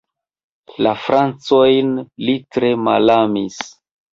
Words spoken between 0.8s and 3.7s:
La francojn li tre malamis.